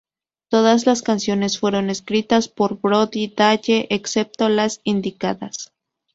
[0.49, 5.73] Todas las canciones fueron escritas por Brody Dalle, excepto las indicadas.